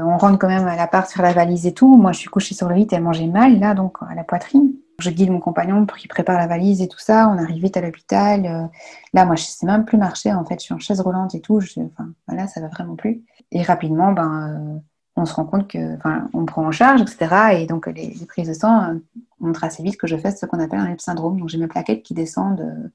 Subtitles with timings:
[0.00, 1.96] On rentre quand même à l'appart sur la valise et tout.
[1.98, 4.72] Moi, je suis couchée sur le lit, elle mangeait mal, là, donc à la poitrine.
[4.98, 7.28] Je guide mon compagnon pour qu'il prépare la valise et tout ça.
[7.28, 8.46] On arrive vite à l'hôpital.
[8.46, 8.66] Euh,
[9.12, 10.32] là, moi, je sais même plus marcher.
[10.32, 11.60] En fait, je suis en chaise roulante et tout.
[11.60, 13.22] Je, enfin, voilà, ça va vraiment plus.
[13.50, 14.78] Et rapidement, ben, euh,
[15.16, 17.60] on se rend compte que, enfin, on prend en charge, etc.
[17.60, 18.94] Et donc, les, prises de sang euh,
[19.40, 21.38] montrent assez vite que je fais ce qu'on appelle un syndrome.
[21.38, 22.90] Donc, j'ai mes plaquettes qui descendent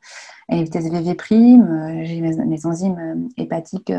[0.49, 1.15] à une vitesse VV.
[2.05, 3.91] J'ai mes, enzymes hépatiques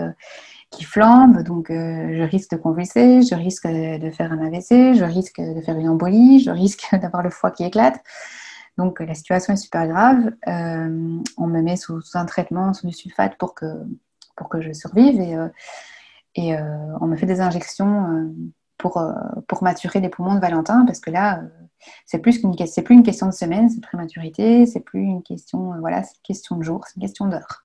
[0.71, 5.05] qui flambe, donc euh, je risque de convulser, je risque de faire un AVC, je
[5.05, 8.02] risque de faire une embolie, je risque d'avoir le foie qui éclate.
[8.77, 10.33] Donc la situation est super grave.
[10.47, 13.66] Euh, on me met sous, un traitement, sous du sulfate pour que,
[14.37, 15.48] pour que je survive et, euh,
[16.34, 16.55] et
[17.00, 18.33] on me fait des injections
[18.77, 19.03] pour,
[19.48, 21.42] pour maturer les poumons de Valentin parce que là,
[22.06, 26.05] c'est plus, qu'une, plus une question de semaine, c'est prématurité, c'est plus une question, voilà,
[26.05, 27.64] c'est une question de jour, c'est une question d'heure.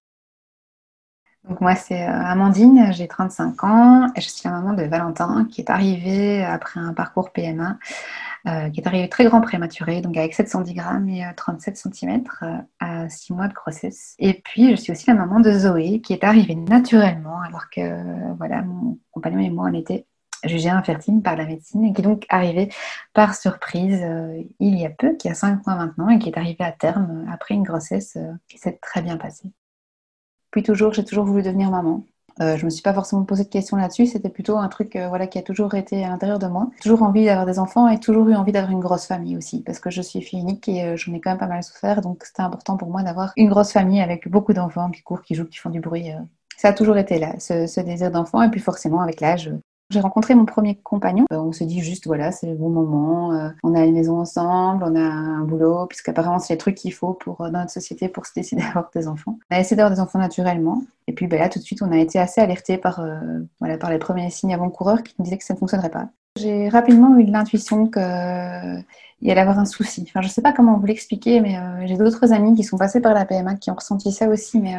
[1.50, 5.46] Donc moi, c'est euh, Amandine, j'ai 35 ans et je suis la maman de Valentin
[5.52, 7.78] qui est arrivé après un parcours PMA,
[8.48, 12.24] euh, qui est arrivé très grand prématuré, donc avec 710 grammes et 37 euh, cm
[12.80, 14.16] à 6 mois de grossesse.
[14.20, 18.34] Et puis, je suis aussi la maman de Zoé qui est arrivée naturellement alors que
[18.38, 20.06] voilà, mon compagnon et moi, on était
[20.46, 22.70] jugés infertiles par la médecine et qui est donc arrivé
[23.14, 24.02] par surprise
[24.60, 27.26] il y a peu, qui a 5 mois maintenant et qui est arrivé à terme
[27.32, 29.52] après une grossesse qui s'est très bien passée.
[30.54, 32.04] Puis toujours, j'ai toujours voulu devenir maman.
[32.40, 34.06] Euh, je me suis pas forcément posé de questions là-dessus.
[34.06, 36.70] C'était plutôt un truc euh, voilà, qui a toujours été à l'intérieur de moi.
[36.80, 39.64] Toujours envie d'avoir des enfants et toujours eu envie d'avoir une grosse famille aussi.
[39.64, 42.02] Parce que je suis fille unique et euh, j'en ai quand même pas mal souffert.
[42.02, 45.34] Donc c'était important pour moi d'avoir une grosse famille avec beaucoup d'enfants qui courent, qui
[45.34, 46.12] jouent, qui font du bruit.
[46.56, 48.44] Ça a toujours été là, ce, ce désir d'enfant.
[48.44, 49.52] Et puis forcément, avec l'âge,
[49.90, 51.26] j'ai rencontré mon premier compagnon.
[51.32, 53.34] Euh, on se dit juste, voilà, c'est le bon moment.
[53.34, 56.94] Euh, on a une maison ensemble, on a un boulot, puisqu'apparemment, c'est les trucs qu'il
[56.94, 59.38] faut pour, euh, dans notre société pour se décider d'avoir des enfants.
[59.52, 60.84] On a essayé d'avoir des enfants naturellement.
[61.08, 63.06] Et puis ben là, tout de suite, on a été assez alerté par,
[63.60, 66.08] voilà, par les premiers signes avant-coureurs qui nous disaient que ça ne fonctionnerait pas.
[66.40, 68.02] J'ai rapidement eu l'intuition qu'il
[69.22, 70.06] y allait avoir un souci.
[70.08, 73.02] Enfin, je ne sais pas comment vous l'expliquer, mais j'ai d'autres amis qui sont passés
[73.02, 74.76] par la PMA qui ont ressenti ça aussi, mais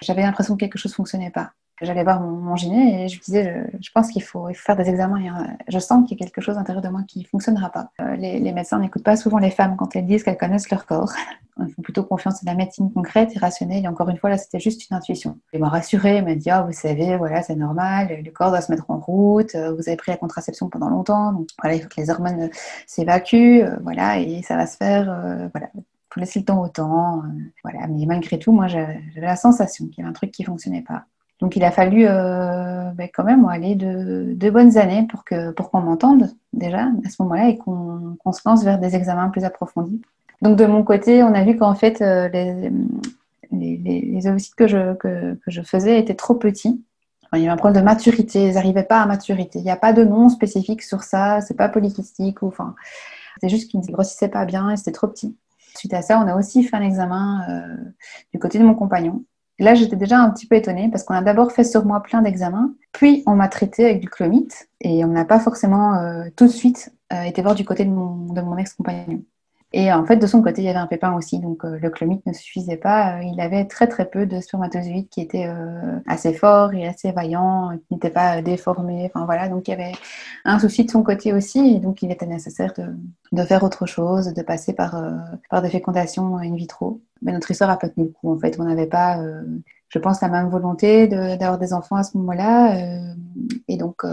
[0.00, 3.20] j'avais l'impression que quelque chose ne fonctionnait pas j'allais voir mon, mon, et je lui
[3.24, 5.20] disais, je, pense qu'il faut, faire des examens.
[5.68, 7.90] je sens qu'il y a quelque chose à l'intérieur de moi qui ne fonctionnera pas.
[8.00, 11.12] Euh, les, médecins n'écoutent pas souvent les femmes quand elles disent qu'elles connaissent leur corps.
[11.58, 13.84] Ils font plutôt confiance à la médecine concrète et rationnelle.
[13.84, 15.38] Et encore une fois, là, c'était juste une intuition.
[15.52, 18.62] Il m'a rassurée, il m'a dit, oh, vous savez, voilà, c'est normal, le corps doit
[18.62, 21.82] se mettre en route, euh, vous avez pris la contraception pendant longtemps, donc voilà, il
[21.82, 22.48] faut que les hormones
[22.86, 25.04] s'évacuent, euh, voilà, et ça va se faire,
[25.52, 25.68] voilà,
[26.12, 27.22] faut laisser le temps au temps.
[27.62, 27.86] voilà.
[27.88, 31.04] Mais malgré tout, moi, j'avais la sensation qu'il y avait un truc qui fonctionnait pas.
[31.42, 35.72] Donc il a fallu euh, ben, quand même aller de, bonnes années pour que pour
[35.72, 40.00] qu'on m'entende déjà à ce moment-là et qu'on se lance vers des examens plus approfondis.
[40.40, 44.94] Donc de mon côté, on a vu qu'en fait euh, les, les, ovocytes que je,
[44.94, 46.80] que, je faisais étaient trop petits.
[47.32, 49.58] il y avait un problème de maturité, ils n'arrivaient pas à maturité.
[49.58, 52.76] Il n'y a pas de nom spécifique sur ça, c'est pas polykystique ou enfin,
[53.40, 55.36] c'est juste qu'ils ne grossissaient pas bien et c'était trop petit.
[55.76, 57.76] Suite à ça, on a aussi fait un examen euh,
[58.32, 59.24] du côté de mon compagnon
[59.62, 62.20] Là, j'étais déjà un petit peu étonnée parce qu'on a d'abord fait sur moi plein
[62.20, 66.46] d'examens, puis on m'a traité avec du clomite et on n'a pas forcément euh, tout
[66.46, 69.22] de suite euh, été voir du côté de mon ex-compagnon.
[69.72, 71.90] Et en fait, de son côté, il y avait un pépin aussi, donc euh, le
[71.90, 73.22] clomite ne suffisait pas.
[73.22, 75.48] Il avait très très peu de spermatozoïdes qui étaient
[76.08, 79.12] assez forts et assez vaillants, qui n'étaient pas déformés.
[79.14, 79.92] Enfin voilà, donc il y avait
[80.44, 82.86] un souci de son côté aussi, et donc il était nécessaire de,
[83.30, 85.00] de faire autre chose, de passer par,
[85.48, 87.00] par des fécondations in vitro.
[87.22, 88.32] Mais notre histoire a pas tenu le coup.
[88.32, 89.18] En fait, on n'avait pas,
[89.88, 92.76] je pense, la même volonté d'avoir des enfants à ce moment-là,
[93.68, 94.04] et donc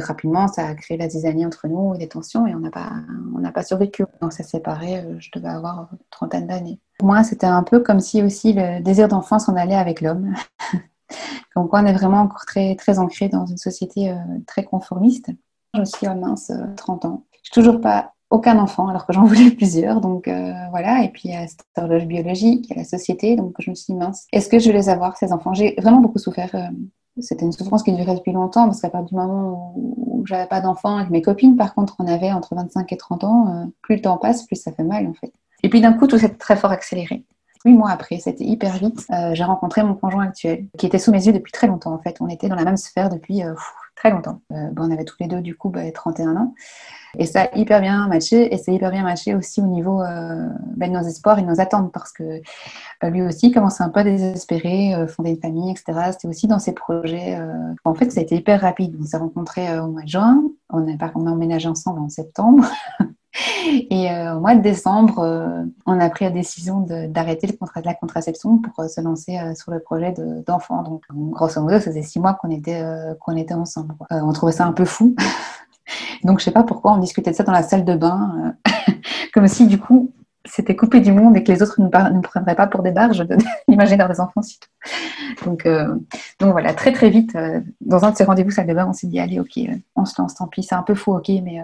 [0.00, 2.92] rapidement, ça a créé la zizanie entre nous et des tensions et on n'a pas,
[3.36, 4.04] on pas survécu.
[4.20, 6.80] On s'est séparés, euh, je devais avoir une trentaine d'années.
[6.98, 10.34] Pour moi, c'était un peu comme si aussi le désir d'enfant s'en allait avec l'homme.
[11.56, 14.16] Donc, on est vraiment encore très, très ancré dans une société euh,
[14.46, 15.30] très conformiste.
[15.74, 17.24] Je suis à mince, 30 euh, ans.
[17.42, 20.00] Je n'ai toujours pas aucun enfant alors que j'en voulais plusieurs.
[20.00, 20.28] Donc
[20.70, 23.54] voilà, et puis il y a cette horloge biologique, il y a la société, donc
[23.58, 24.26] je me suis dit mince.
[24.32, 25.54] Est-ce que je vais les avoir, ces enfants?
[25.54, 26.54] J'ai vraiment beaucoup souffert
[27.20, 30.60] c'était une souffrance qui durait depuis longtemps parce qu'à partir du moment où j'avais pas
[30.60, 33.96] d'enfant avec mes copines, par contre, on avait entre 25 et 30 ans, euh, plus
[33.96, 35.32] le temps passe, plus ça fait mal en fait.
[35.62, 37.24] Et puis d'un coup, tout s'est très fort accéléré.
[37.64, 41.12] Huit mois après, c'était hyper vite, euh, j'ai rencontré mon conjoint actuel, qui était sous
[41.12, 42.16] mes yeux depuis très longtemps en fait.
[42.20, 43.54] On était dans la même sphère depuis euh,
[43.94, 44.40] très longtemps.
[44.50, 46.54] on avait tous les deux du coup 31 bah, ans.
[47.18, 48.52] Et ça a hyper bien matché.
[48.52, 51.46] Et c'est hyper bien matché aussi au niveau euh, ben, de nos espoirs et de
[51.46, 55.40] nos attentes parce que euh, lui aussi commençait un peu à désespérer, euh, fonder une
[55.40, 56.10] famille, etc.
[56.12, 57.38] C'était aussi dans ses projets.
[57.84, 58.96] En fait, ça a été hyper rapide.
[59.00, 60.42] On s'est rencontrés au mois de juin.
[60.70, 62.64] On a, emménagé ensemble en septembre.
[63.90, 67.94] Et euh, au mois de décembre, euh, on a pris la décision d'arrêter de la
[67.94, 70.14] contraception pour euh, se lancer sur le projet
[70.46, 70.82] d'enfant.
[70.82, 72.84] Donc, grosso modo, ça faisait six mois qu'on était,
[73.20, 73.94] qu'on était ensemble.
[74.10, 75.14] on trouvait ça un peu fou.
[76.22, 78.54] Donc, je sais pas pourquoi on discutait de ça dans la salle de bain,
[79.34, 80.12] comme si du coup,
[80.46, 83.18] c'était coupé du monde et que les autres ne nous, prendraient pas pour des barges
[83.26, 83.36] de
[83.68, 84.42] l'imaginaire des enfants.
[85.44, 85.66] Donc,
[86.38, 87.36] donc voilà, très très vite,
[87.80, 89.58] dans un de ces rendez-vous salle de bain, on s'est dit, allez, ok,
[89.96, 91.62] on se lance, tant pis, c'est un peu fou, ok, mais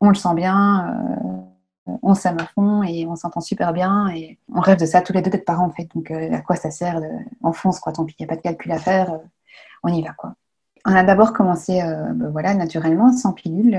[0.00, 0.88] on le sent bien,
[1.88, 5.00] euh, on s'aime à fond et on s'entend super bien et on rêve de ça
[5.00, 5.88] tous les deux d'être parents en fait.
[5.94, 7.08] Donc euh, à quoi ça sert de...
[7.42, 9.18] On fonce quoi, tant pis, il n'y a pas de calcul à faire, euh,
[9.82, 10.34] on y va quoi.
[10.90, 13.78] On a d'abord commencé ben voilà, naturellement, sans pilule.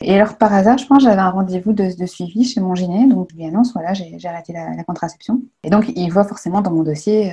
[0.00, 3.08] et alors, par hasard, je pense, j'avais un rendez-vous de, suivi chez mon gyné.
[3.08, 5.40] Donc, je lui annonce, voilà, j'ai arrêté la, contraception.
[5.64, 7.32] Et donc, il voit forcément dans mon dossier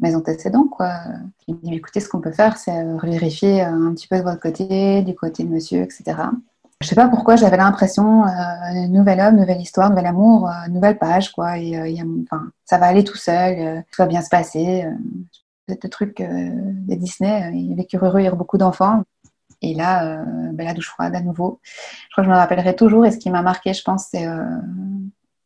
[0.00, 0.68] mes antécédents.
[0.70, 0.92] Quoi.
[1.48, 4.40] Il me dit, écoutez, ce qu'on peut faire, c'est vérifier un petit peu de votre
[4.40, 6.14] côté, du côté de monsieur, etc.
[6.82, 10.98] Je sais pas pourquoi j'avais l'impression, euh, nouvel homme, nouvelle histoire, nouvel amour, euh, nouvelle
[10.98, 11.58] page, quoi.
[11.58, 14.84] Et euh, enfin, ça va aller tout seul, euh, tout va bien se passer.
[15.68, 19.02] Le truc des Disney, il a vécu heureux, il y beaucoup d'enfants.
[19.62, 20.22] Et là,
[20.52, 21.60] ben, la douche froide à nouveau.
[21.64, 23.04] Je crois que je me rappellerai toujours.
[23.04, 24.26] Et ce qui m'a marqué, je pense, c'est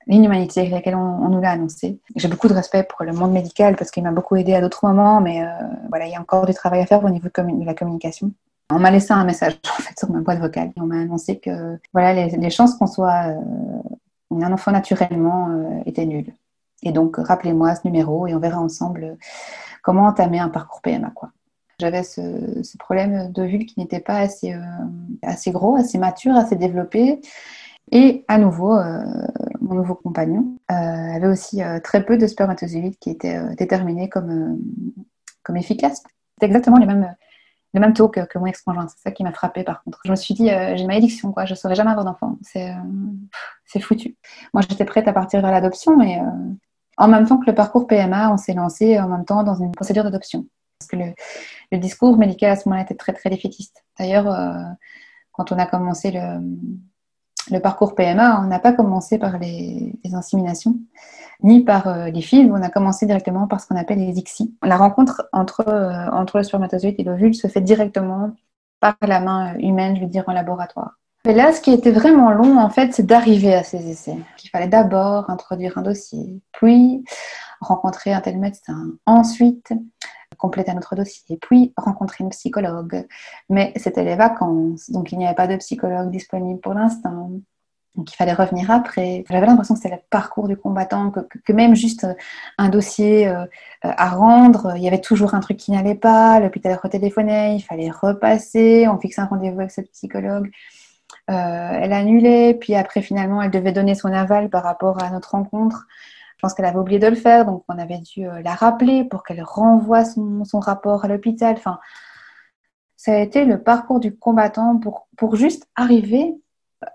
[0.07, 2.01] l'inhumanité avec laquelle on, nous l'a annoncé.
[2.17, 4.87] J'ai beaucoup de respect pour le monde médical parce qu'il m'a beaucoup aidé à d'autres
[4.87, 5.43] moments, mais
[5.89, 8.33] voilà, il y a encore du travail à faire au niveau de la communication.
[8.71, 9.59] On m'a laissé un message
[9.99, 10.71] sur ma boîte vocale.
[10.77, 16.07] on m'a annoncé que voilà les, chances qu'on soit euh, un enfant naturellement euh, étaient
[16.07, 16.33] nulles.
[16.83, 19.15] Et donc rappelez-moi ce numéro et on verra ensemble euh,
[19.83, 21.31] comment entamer un parcours PMA quoi.
[21.79, 24.55] J'avais ce, problème de vulve qui n'était pas assez,
[25.23, 27.23] assez gros, assez mature, assez développé.
[27.91, 28.79] Et à nouveau,
[29.63, 34.59] mon nouveau compagnon avait aussi très peu de spermatozoïdes qui étaient déterminés comme,
[35.43, 36.03] comme efficaces.
[36.39, 37.15] C'est exactement les mêmes
[37.75, 38.89] le même taux que, mon ex-conjoint.
[38.89, 40.01] C'est ça qui m'a frappé par contre.
[40.05, 41.45] Je me suis dit, euh, j'ai une malédiction, quoi.
[41.45, 42.37] je ne saurais jamais avoir d'enfant.
[42.43, 44.17] C'est euh, foutu.
[44.53, 46.21] Moi, j'étais prête à partir vers l'adoption euh,
[47.01, 49.73] en même temps que le parcours PMA, on s'est lancé en même temps dans une
[49.73, 50.47] procédure d'adoption.
[50.79, 53.85] Parce que le, discours médical à ce moment-là était très, très défaitiste.
[53.99, 54.27] D'ailleurs,
[55.33, 56.41] quand on a commencé le,
[57.51, 60.77] le parcours PMA, on n'a pas commencé par les, inséminations,
[61.43, 64.57] ni par euh, les fils, on a commencé directement par ce qu'on appelle les ICSI.
[64.63, 68.33] La rencontre entre, euh, entre le spermatozoïde et l'ovule se fait directement
[68.81, 71.00] par la main humaine, je veux dire, en laboratoire.
[71.29, 74.17] Et là, ce qui était vraiment long, en fait, c'est d'arriver à ces essais.
[74.43, 77.05] Il fallait d'abord introduire un dossier, puis
[77.61, 79.73] rencontrer un tel médecin, ensuite
[80.39, 83.07] compléter notre dossier, puis rencontrer une psychologue.
[83.51, 87.31] Mais c'était les vacances, donc il n'y avait pas de psychologue disponible pour l'instant.
[87.97, 89.25] Donc il fallait revenir après.
[89.29, 92.15] J'avais l'impression que c'était le parcours du combattant, que, même juste euh,
[92.57, 93.45] un dossier euh,
[93.83, 97.91] à rendre, il y avait toujours un truc qui n'allait pas, l'hôpital retéléphonait, il fallait
[97.91, 100.51] repasser, on fixait un rendez-vous avec cette psychologue.
[101.31, 105.33] Euh, elle annulait, puis après finalement elle devait donner son aval par rapport à notre
[105.33, 105.87] rencontre.
[106.37, 109.05] Je pense qu'elle avait oublié de le faire, donc on avait dû euh, la rappeler
[109.05, 111.55] pour qu'elle renvoie son, rapport à l'hôpital.
[111.57, 111.79] Enfin,
[112.97, 116.35] ça a été le parcours du combattant pour, pour juste arriver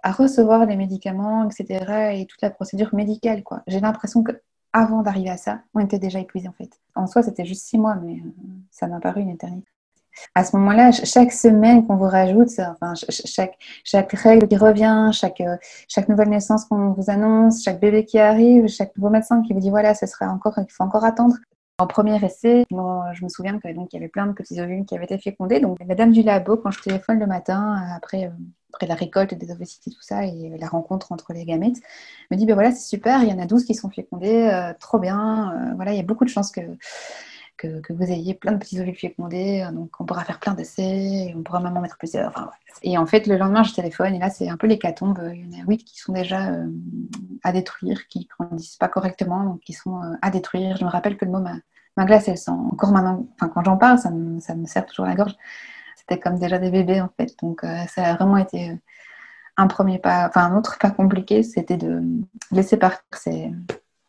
[0.04, 2.20] à recevoir les médicaments, etc.
[2.20, 3.44] et toute la procédure médicale.
[3.44, 3.62] Quoi.
[3.68, 4.32] J'ai l'impression que
[4.74, 6.70] avant d'arriver à ça, on était déjà épuisé en fait.
[6.96, 8.30] En soi, c'était juste six mois, mais euh,
[8.72, 9.70] ça m'a paru une éternité
[10.34, 15.42] à ce moment-là, chaque semaine qu'on vous rajoute, enfin, chaque, chaque règle qui revient, chaque,
[15.42, 15.58] euh,
[15.88, 19.60] chaque nouvelle naissance qu'on vous annonce, chaque bébé qui arrive, chaque nouveau médecin qui vous
[19.60, 21.36] dit voilà, ce serait encore, il faut encore attendre.
[21.78, 25.04] En premier essai, je me souviens qu'il y avait plein de petits ovules qui avaient
[25.04, 25.60] été fécondés.
[25.60, 28.30] Donc, la dame du labo, quand je téléphone le matin, après, euh,
[28.74, 31.78] après la récolte des ovocytes et tout ça, et la rencontre entre les gamètes,
[32.32, 34.74] me dit ben voilà, c'est super, il y en a 12 qui sont fécondés, euh,
[34.80, 35.74] trop bien.
[35.76, 36.62] voilà, il y a beaucoup de chances que
[37.58, 41.34] que, vous ayez plein de petits ovules fécondés, euh, donc on pourra faire plein d'essais,
[41.36, 42.52] on pourra même en mettre plusieurs.
[42.84, 45.20] Et en fait, le lendemain, je téléphone, et là, c'est un peu l'hécatombe.
[45.34, 46.68] Il y en a huit qui sont déjà euh,
[47.44, 50.78] à détruire, qui ne grandissent pas correctement, donc qui sont euh, à détruire.
[50.78, 52.70] Je me rappelle que le mot m'a glacé le sang.
[52.72, 55.36] Encore maintenant, enfin, quand j'en parle, ça me, ça me serre toujours la gorge.
[55.96, 57.36] C'était comme déjà des bébés, en fait.
[57.42, 58.78] Donc, ça a vraiment été
[59.58, 62.04] un premier pas, enfin, un autre pas compliqué, c'était de
[62.52, 63.52] laisser partir ces,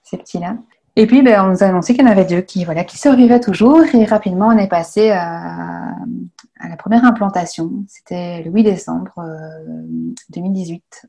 [0.02, 0.56] ces petits-là.
[0.98, 2.96] Et puis, ben, on nous a annoncé qu'il y en avait deux qui, voilà, qui
[2.96, 3.82] survivaient toujours.
[3.94, 5.94] Et rapidement, on est passé à,
[6.66, 7.70] la première implantation.
[7.86, 9.12] C'était le 8 décembre
[10.30, 10.82] 2018.
[11.04, 11.08] Euh,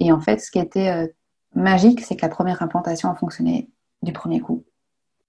[0.00, 1.06] et en fait, ce qui était euh,
[1.54, 3.70] magique, c'est que la première implantation a fonctionné
[4.02, 4.64] du premier coup.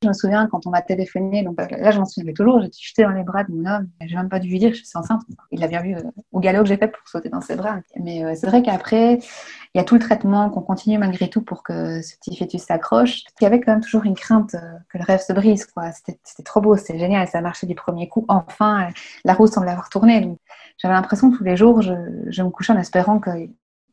[0.04, 3.04] Je me souviens quand on m'a téléphoné, donc là je m'en souviens toujours, j'étais jetée
[3.04, 4.98] dans les bras de mon homme, j'ai même pas dû lui dire que je suis
[4.98, 5.22] enceinte.
[5.52, 7.78] Il l'a bien vu euh, au galop que j'ai fait pour sauter dans ses bras.
[8.00, 11.42] Mais euh, c'est vrai qu'après, il y a tout le traitement qu'on continue malgré tout
[11.42, 13.24] pour que ce petit fœtus s'accroche.
[13.40, 15.68] Il y avait quand même toujours une crainte euh, que le rêve se brise.
[15.94, 18.26] C'était trop beau, c'était génial, ça marchait du premier coup.
[18.28, 18.90] Enfin,
[19.24, 20.38] la roue semble avoir tourné.
[20.78, 21.94] J'avais l'impression tous les jours, je,
[22.28, 23.30] je, me couchais en espérant que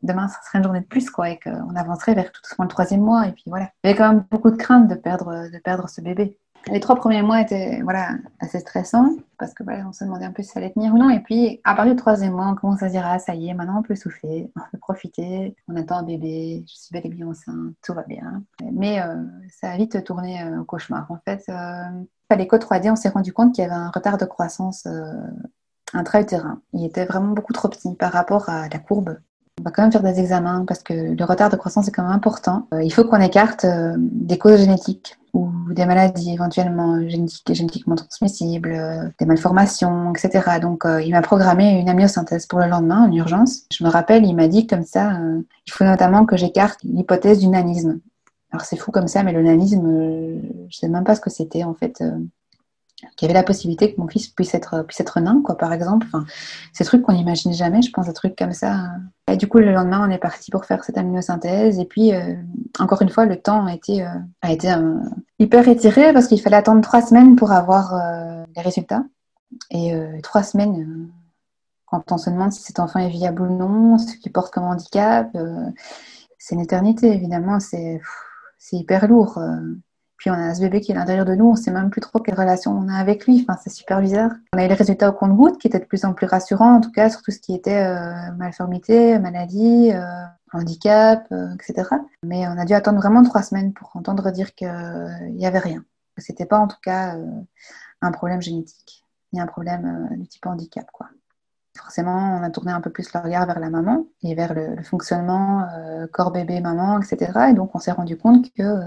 [0.02, 2.70] demain, ça serait une journée de plus, quoi, et qu'on avancerait vers tout doucement le
[2.70, 3.26] troisième mois.
[3.26, 3.70] Et puis voilà.
[3.84, 6.36] Avait quand même beaucoup de crainte de perdre, de perdre ce bébé.
[6.66, 10.42] Les trois premiers mois étaient voilà, assez stressants parce que on se demandait un peu
[10.42, 11.08] si ça allait tenir ou non.
[11.08, 13.48] Et puis, à partir du troisième mois, on commence à se dire Ah, ça y
[13.48, 17.06] est, maintenant on peut souffler, on peut profiter, on attend un bébé, je suis bel
[17.06, 18.42] et bien enceinte, tout va bien.
[18.72, 21.10] Mais euh, ça a vite tourné euh, au cauchemar.
[21.10, 24.18] En fait, euh, à l'écho 3D, on s'est rendu compte qu'il y avait un retard
[24.18, 24.86] de croissance
[25.94, 26.60] intra-utérin.
[26.74, 29.18] Il était vraiment beaucoup trop petit par rapport à la courbe
[29.58, 32.02] on va quand même faire des examens parce que le retard de croissance est quand
[32.02, 32.66] même important.
[32.72, 37.94] Euh, il faut qu'on écarte euh, des causes génétiques ou des maladies éventuellement génétiques génétiquement
[37.94, 40.58] transmissibles, euh, des malformations, etc.
[40.60, 43.64] Donc, il m'a programmé une amyosynthèse pour le lendemain en urgence.
[43.72, 45.12] Je me rappelle, il m'a dit comme ça,
[45.66, 48.00] il faut notamment que j'écarte l'hypothèse du nanisme.
[48.50, 51.62] Alors, c'est fou comme ça, mais le nanisme, je sais même pas ce que c'était
[51.62, 52.02] en fait
[53.16, 55.72] qu'il y avait la possibilité que mon fils puisse être, puisse être nain, quoi, par
[55.72, 56.06] exemple.
[56.08, 56.24] Enfin,
[56.72, 58.90] ces trucs qu'on n'imagine jamais, je pense, des trucs comme ça.
[59.30, 61.78] Et du coup, le lendemain, on est parti pour faire cette aminosynthèse.
[61.78, 62.34] Et puis, euh,
[62.78, 64.10] encore une fois, le temps a été, euh,
[64.42, 64.98] a été euh,
[65.38, 67.94] hyper étiré parce qu'il fallait attendre trois semaines pour avoir
[68.54, 69.04] les résultats.
[69.70, 69.92] Et
[70.22, 71.08] trois semaines,
[71.86, 74.64] quand on se demande si cet enfant est viable ou non, ce qu'il porte comme
[74.64, 75.36] handicap,
[76.38, 77.58] c'est une éternité, évidemment.
[77.58, 78.00] C'est
[78.72, 79.40] hyper lourd.
[80.20, 81.88] Puis on a ce bébé qui est à l'intérieur de nous, on ne sait même
[81.88, 83.40] plus trop quelle relation on a avec lui.
[83.48, 84.30] Enfin, c'est super bizarre.
[84.52, 86.80] On a eu les résultats au compte-gouttes qui étaient de plus en plus rassurants, en
[86.82, 90.04] tout cas sur tout ce qui était euh, malformité, maladie, euh,
[90.52, 91.88] handicap, euh, etc.
[92.22, 94.68] Mais on a dû attendre vraiment trois semaines pour entendre dire qu'il
[95.30, 95.82] n'y avait rien.
[96.14, 97.16] Que c'était pas en tout cas
[98.02, 101.08] un problème génétique, ni un problème du type handicap, quoi
[101.78, 104.82] forcément, on a tourné un peu plus le regard vers la maman et vers le,
[104.82, 105.66] fonctionnement
[106.12, 107.32] corps bébé maman, etc.
[107.50, 108.82] Et donc, on s'est rendu compte que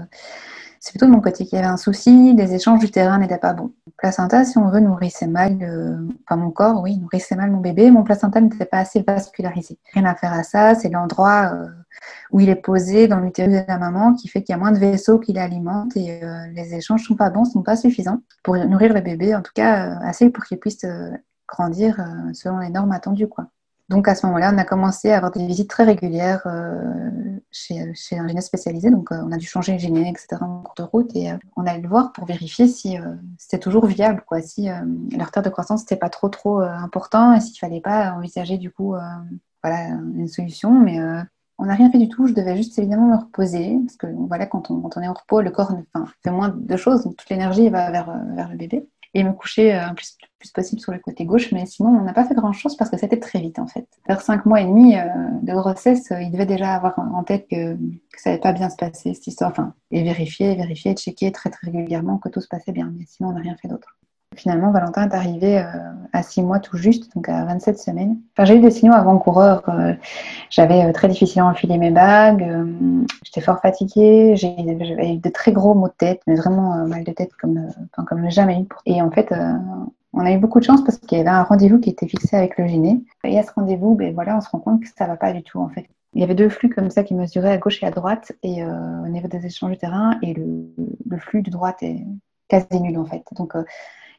[0.84, 3.38] c'est plutôt de mon côté qu'il y avait un souci, des échanges du terrain n'étaient
[3.38, 3.72] pas bons.
[3.96, 7.90] placenta, si on veut, nourrissait mal, euh, enfin mon corps, oui, nourrissait mal mon bébé.
[7.90, 9.78] Mon placenta n'était pas assez vascularisé.
[9.94, 11.68] Rien à faire à ça, c'est l'endroit euh,
[12.32, 14.72] où il est posé dans l'utérus de la maman qui fait qu'il y a moins
[14.72, 18.54] de vaisseaux qui l'alimentent et euh, les échanges sont pas bons, sont pas suffisants pour
[18.54, 20.84] nourrir le bébé, en tout cas assez pour qu'il puisse
[21.48, 21.96] grandir
[22.34, 23.26] selon les normes attendues.
[23.90, 26.80] Donc à ce moment-là, on a commencé à avoir des visites très régulières euh,
[27.50, 28.90] chez, chez, un gynécologue spécialisé.
[28.90, 30.26] Donc euh, on a dû changer le etc.
[30.40, 32.96] en cours de route et euh, on allait le voir pour vérifier si
[33.38, 37.40] c'était toujours viable, quoi, si leur retard de croissance n'était pas trop trop important et
[37.40, 38.94] s'il fallait pas envisager du coup
[39.62, 40.72] voilà, une solution.
[40.72, 40.98] Mais
[41.58, 42.26] on n'a rien fait du tout.
[42.26, 45.50] Je devais juste évidemment me reposer parce que voilà, quand on, est en repos, le
[45.50, 45.72] corps
[46.22, 49.74] fait moins de choses, donc toute l'énergie va vers, vers le bébé et me coucher
[49.74, 50.18] euh, plus,
[50.52, 51.52] possible sur le côté gauche.
[51.52, 53.86] Mais sinon, on n'a pas fait grand-chose parce que c'était très vite en fait.
[54.06, 55.04] Vers cinq mois et demi euh,
[55.42, 57.76] de grossesse, euh, il devait déjà avoir en tête que,
[58.16, 59.50] ça n'allait pas bien se passer cette histoire.
[59.50, 62.92] Enfin, et vérifier, vérifier, checker très très régulièrement que tout se passait bien.
[62.96, 63.96] Mais sinon, on n'a rien fait d'autre.
[64.36, 65.64] Finalement, Valentin est arrivé euh,
[66.12, 68.16] à 6 mois tout juste, donc à 27 semaines.
[68.42, 69.62] J'ai eu des signaux avant-coureurs.
[69.68, 69.94] Euh,
[70.50, 72.44] j'avais euh, très difficilement enfilé mes bagues,
[73.24, 77.12] j'étais fort fatiguée, j'avais eu de très gros maux de tête, mais vraiment mal de
[77.12, 78.66] tête comme, comme jamais eu.
[78.86, 79.32] Et en fait,
[80.12, 82.36] on a eu beaucoup de chance parce qu'il y avait un rendez-vous qui était fixé
[82.36, 83.02] avec le gyné.
[83.24, 85.32] Et à ce rendez-vous, ben, voilà, on se rend compte que ça ne va pas
[85.32, 85.86] du tout en fait.
[86.14, 88.64] Il y avait deux flux comme ça qui mesuraient à gauche et à droite, et
[88.64, 92.04] au niveau des échanges du terrain, et le flux de droite est
[92.48, 93.24] quasi nul en fait.
[93.32, 93.54] Donc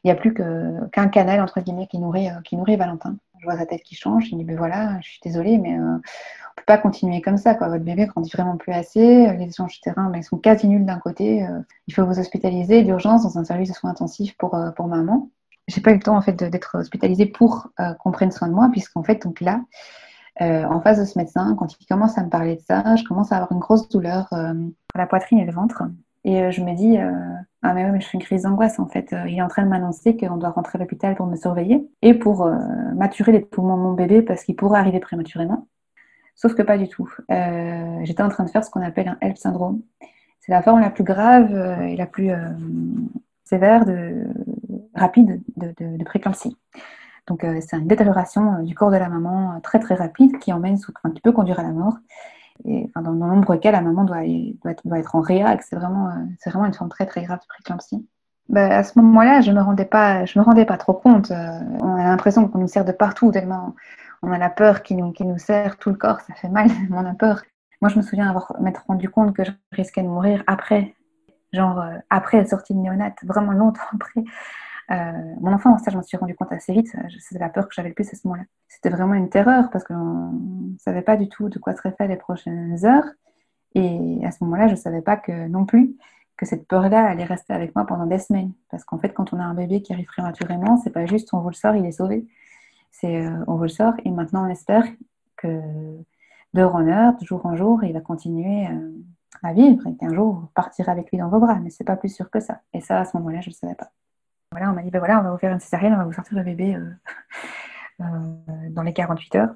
[0.06, 3.16] il n'y a plus qu'un canal, entre guillemets, qui nourrit, euh, qui nourrit Valentin.
[3.40, 5.82] Je vois sa tête qui change, il dit, ben voilà, je suis désolée, mais euh,
[5.82, 7.54] on ne peut pas continuer comme ça.
[7.54, 11.44] Votre bébé grandit vraiment plus assez, les échanges terrain ben, sont quasi nuls d'un côté.
[11.44, 11.58] Euh,
[11.88, 15.28] il faut vous hospitaliser d'urgence dans un service de soins intensifs pour, pour maman.
[15.66, 18.68] J'ai pas eu le temps en fait d'être hospitalisée pour qu'on prenne soin de moi,
[18.70, 19.60] puisqu'en fait, donc là,
[20.38, 23.32] en face de ce médecin, quand il commence à me parler de ça, je commence
[23.32, 24.54] à avoir une grosse douleur à
[24.94, 25.82] la poitrine et le ventre.
[26.26, 27.12] Et euh, je me dis, euh,
[27.62, 29.12] ah mais oui, mais je fais une crise d'angoisse en fait.
[29.12, 31.88] Euh, il est en train de m'annoncer qu'on doit rentrer à l'hôpital pour me surveiller
[32.02, 32.50] et pour
[32.96, 35.68] maturer les poumons de mon bébé parce qu'il pourrait arriver prématurément.
[36.34, 37.08] Sauf que pas du tout.
[38.02, 39.80] J'étais en train de faire ce qu'on appelle un HELP syndrome.
[40.40, 42.30] C'est la forme la plus grave et la plus
[43.44, 44.24] sévère, de,
[44.94, 46.56] rapide de, de, préclampsie.
[47.26, 51.20] Donc c'est une détérioration du corps de la maman très très rapide qui emmène, qui
[51.22, 51.96] peut conduire à la mort
[52.64, 54.22] dans de nombreux cas, la maman doit,
[54.62, 57.38] doit, doit être, en réa, c'est vraiment, euh, c'est vraiment une forme très très grave
[57.40, 58.06] de préclampsie.
[58.48, 61.30] Bah, à ce moment-là, je me me rendais pas trop compte.
[61.30, 63.74] Euh, on a l'impression qu'on nous sert de partout tellement
[64.22, 66.68] on a la peur qui nous, qui nous serre tout le corps, ça fait mal,
[66.90, 67.42] on a peur.
[67.80, 70.94] Moi, je me souviens avoir m'être rendu compte que je risquais de mourir après,
[71.52, 74.24] genre euh, après la sortie de néonat, vraiment longtemps après.
[74.90, 76.94] Euh, mon enfant, ça, je m'en suis rendu compte assez vite.
[77.18, 78.44] C'est la peur que j'avais le plus à ce moment-là.
[78.68, 82.08] C'était vraiment une terreur parce qu'on ne savait pas du tout de quoi seraient faites
[82.08, 83.06] les prochaines heures.
[83.74, 85.96] Et à ce moment-là, je ne savais pas que non plus
[86.36, 88.52] que cette peur-là allait rester avec moi pendant des semaines.
[88.70, 91.40] Parce qu'en fait, quand on a un bébé qui arrive prématurément, c'est pas juste on
[91.40, 92.26] vous le sort, il est sauvé.
[92.90, 94.84] C'est euh, on vous le sort et maintenant on espère
[95.36, 95.60] que
[96.54, 98.90] de runner, de jour en jour, il va continuer euh,
[99.42, 101.58] à vivre et qu'un jour, vous partirez avec lui dans vos bras.
[101.62, 102.60] Mais c'est pas plus sûr que ça.
[102.72, 103.90] Et ça, à ce moment-là, je ne savais pas.
[104.56, 106.12] Voilà, on m'a dit, ben voilà, on va vous faire une césarienne, on va vous
[106.12, 106.78] sortir le bébé
[107.98, 109.54] dans les 48 heures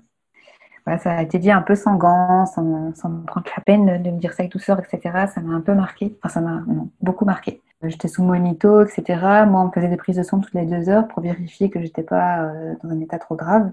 [0.98, 4.18] ça a été dit un peu sans gants, sans, me prendre la peine de me
[4.18, 5.26] dire ça avec douceur, etc.
[5.32, 6.16] Ça m'a un peu marqué.
[6.22, 6.62] Enfin, ça m'a
[7.00, 7.62] beaucoup marqué.
[7.82, 9.44] J'étais sous monito, etc.
[9.46, 11.80] Moi, on me faisait des prises de son toutes les deux heures pour vérifier que
[11.80, 13.72] j'étais pas euh, dans un état trop grave.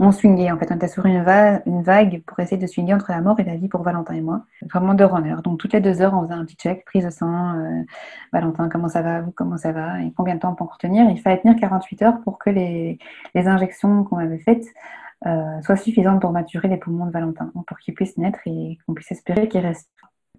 [0.00, 3.20] On swingait, en fait, on était sur une, vague pour essayer de swinguer entre la
[3.20, 4.44] mort et la vie pour Valentin et moi.
[4.62, 5.34] Vraiment de runner.
[5.42, 7.58] Donc, toutes les deux heures, on faisait un petit check, prise de sang.
[7.58, 7.82] Euh,
[8.32, 10.78] Valentin, comment ça va Vous, comment ça va Et combien de temps on peut encore
[10.78, 12.98] tenir Il fallait tenir 48 heures pour que les,
[13.34, 14.66] injections qu'on avait faites
[15.26, 18.94] euh, soit suffisante pour maturer les poumons de Valentin, pour qu'il puisse naître et qu'on
[18.94, 19.90] puisse espérer qu'il reste.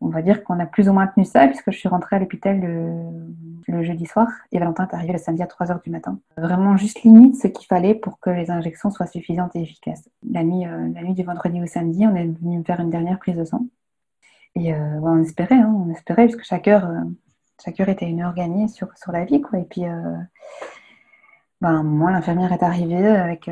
[0.02, 2.20] On va dire qu'on a plus ou moins tenu ça puisque je suis rentrée à
[2.20, 6.20] l'hôpital le, jeudi soir et Valentin est arrivé le samedi à 3h du matin.
[6.38, 10.10] Vraiment juste limite ce qu'il fallait pour que les injections soient suffisantes et efficaces.
[10.28, 12.90] La nuit, euh, la nuit du vendredi au samedi, on est venu me faire une
[12.90, 13.68] dernière prise de sang.
[14.56, 16.90] Et euh, on espérait, hein, on espérait puisque chaque heure,
[17.64, 19.40] chaque heure était une heure gagnée sur, sur la vie.
[19.40, 19.60] Quoi.
[19.60, 19.84] Et puis,
[21.62, 23.52] moi, l'infirmière est arrivée avec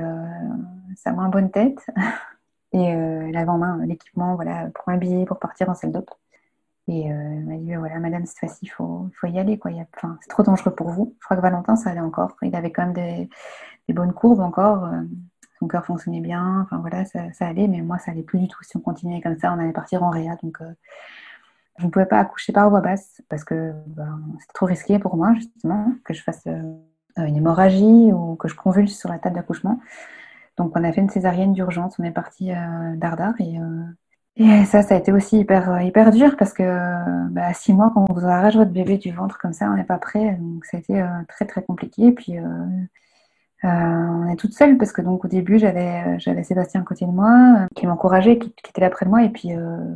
[0.95, 1.85] sa moins bonne tête.
[2.73, 6.09] Et euh, elle avait en main l'équipement voilà, pour m'habiller, pour partir en salle d'op.
[6.88, 9.58] Et euh, elle m'a dit voilà, madame, cette fois-ci, il faut, faut, y aller.
[9.60, 9.72] Quoi.
[10.22, 11.15] C'est trop dangereux pour vous.
[11.20, 12.38] Je crois que Valentin, ça allait encore.
[12.41, 14.86] Il avait quand même des, bonnes courbes encore.
[14.86, 15.01] Euh,
[15.60, 16.62] son cœur fonctionnait bien.
[16.62, 17.67] Enfin, voilà, ça, ça, allait.
[17.67, 18.63] Mais moi, ça allait plus du tout.
[18.63, 20.38] Si on continuait comme ça, on allait partir en réa.
[20.41, 20.72] Donc, euh,
[21.77, 25.17] je ne pouvais pas accoucher par voie basse parce que ben, c'était trop risqué pour
[25.17, 26.48] moi, justement, que je fasse
[27.17, 29.79] une hémorragie ou que je convulse sur la table d'accouchement.
[30.58, 32.51] Donc on a fait une césarienne d'urgence, on est parti
[32.96, 33.60] dardard et,
[34.38, 36.63] et ça, ça a été aussi hyper, euh, hyper dur parce que
[37.32, 39.84] bah, à six mois, quand vous arrache votre bébé du ventre comme ça, on n'est
[39.84, 40.38] pas prêt.
[40.39, 42.08] Donc ça a été très très compliqué.
[42.08, 42.36] Et puis
[43.63, 47.12] on est toute seule parce que donc au début j'avais j'avais Sébastien à côté de
[47.12, 49.24] moi qui m'encourageait, qui, était là près de moi.
[49.24, 49.50] Et puis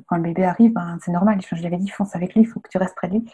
[0.08, 1.40] quand le bébé arrive, ben, c'est normal.
[1.42, 3.26] Je lui avais dit fonce avec lui, il faut que tu restes près de lui.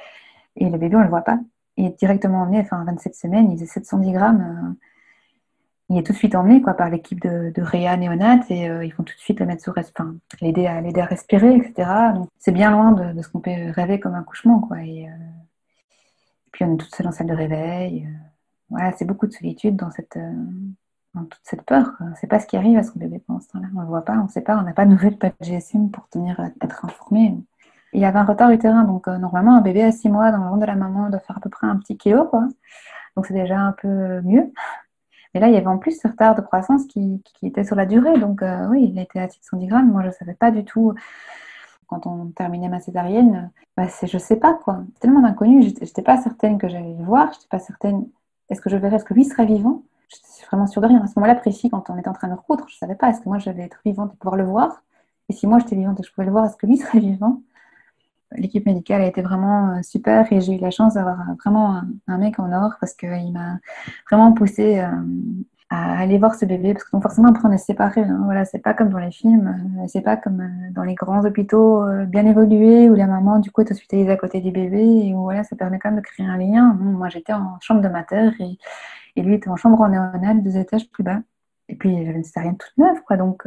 [0.57, 1.39] Et le bébé on le voit pas.
[1.77, 4.75] Est directement emmené, enfin 27 semaines, il faisait 710 grammes
[5.89, 8.93] il est tout de suite emmené quoi, par l'équipe de, Réa Néonat et euh, ils
[8.93, 9.73] vont tout de suite le mettre sous
[10.41, 11.89] l'aider à à respirer, etc.
[12.39, 14.81] C'est bien loin de, ce qu'on peut rêver comme un couchement, quoi.
[14.81, 15.11] Et, euh,
[16.51, 18.05] puis on est toute seule en salle de réveil.
[18.05, 18.17] Euh,
[18.69, 20.19] voilà, c'est beaucoup de solitude dans cette
[21.13, 21.93] dans toute cette peur.
[22.01, 23.67] On ne sait pas ce qui arrive à son bébé pendant ce temps-là.
[23.73, 25.29] On ne le voit pas, on ne sait pas, on n'a pas de nouvelles, pas
[25.29, 27.37] de GSM pour tenir être informé.
[27.93, 30.49] Il y avait un retard utérin, donc normalement un bébé à 6 mois dans le
[30.49, 32.45] ventre de la maman doit faire à peu près un petit kilo, quoi.
[33.15, 34.51] Donc c'est déjà un peu mieux.
[35.37, 37.85] Et là, il y avait en plus ce retard de croissance qui, était sur la
[37.85, 38.17] durée.
[38.17, 39.91] Donc, euh, oui, il était à 610 grammes.
[39.91, 40.95] Moi, je ne savais pas du tout.
[41.85, 44.79] Quand on terminait ma césarienne, bah, je ne sais pas quoi.
[44.95, 45.61] C'est tellement d'inconnu.
[45.61, 47.27] Je n'étais pas certaine que j'allais le voir.
[47.33, 48.07] Je n'étais pas certaine.
[48.49, 49.83] Est-ce que je verrais Est-ce que lui serait vivant?
[50.09, 51.03] Je suis vraiment sûre de rien.
[51.03, 53.09] À ce moment-là précis, quand on était en train de recoudre, je ne savais pas.
[53.11, 54.81] Est-ce que moi, j'allais être vivante et pouvoir le voir?
[55.29, 56.99] Et si moi, j'étais vivante et que je pouvais le voir, est-ce que lui serait
[56.99, 57.43] vivant?
[58.35, 62.17] L'équipe médicale a été vraiment euh, super et j'ai eu la chance d'avoir vraiment un,
[62.17, 63.59] mec en or parce qu'il m'a
[64.09, 64.89] vraiment poussé euh,
[65.69, 68.21] à aller voir ce bébé parce que forcément après on est séparés hein.
[68.23, 71.85] voilà c'est pas comme dans les films euh, c'est pas comme dans les grands hôpitaux
[72.05, 75.23] bien évolués où la maman du coup est hospitalisée à côté du bébé et où
[75.23, 76.77] voilà ça permet quand même de créer un lien.
[76.79, 78.57] Moi j'étais en chambre de mater et,
[79.15, 81.19] et lui était en chambre en néonate deux étages plus bas.
[81.69, 83.17] Et puis j'avais une césarienne toute neuve quoi.
[83.17, 83.45] Donc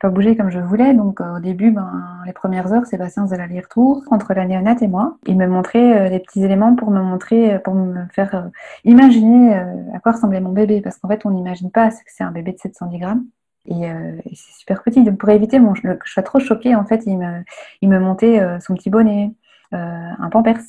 [0.00, 0.94] pas bouger comme je voulais.
[0.94, 1.90] Donc euh, au début, ben,
[2.26, 5.16] les premières heures, Sébastien faisait l'aller-retour entre la néonate et moi.
[5.26, 8.50] Il me montrait euh, des petits éléments pour me montrer, euh, pour me faire
[8.84, 9.54] imaginer
[9.94, 10.80] à quoi ressemblait mon bébé.
[10.80, 13.24] Parce qu'en fait, on n'imagine pas que c'est un bébé de 710 grammes.
[13.66, 13.90] Et,
[14.34, 15.02] c'est super petit.
[15.02, 17.42] Donc pour éviter mon, que je sois trop choquée, en fait, il me,
[17.82, 19.32] il me montait son petit bonnet,
[19.72, 20.60] un pampers,